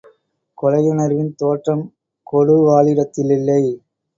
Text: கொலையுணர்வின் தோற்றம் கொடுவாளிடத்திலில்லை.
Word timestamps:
கொலையுணர்வின் 0.57 1.29
தோற்றம் 1.35 1.83
கொடுவாளிடத்திலில்லை. 2.27 3.63